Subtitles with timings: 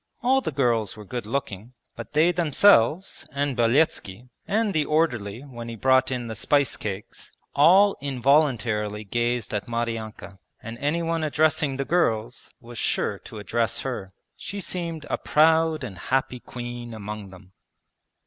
[0.23, 5.69] All the girls were good looking, but they themselves and Beletski, and the orderly when
[5.69, 11.85] he brought in the spice cakes, all involuntarily gazed at Maryanka, and anyone addressing the
[11.85, 14.11] girls was sure to address her.
[14.35, 17.53] She seemed a proud and happy queen among them.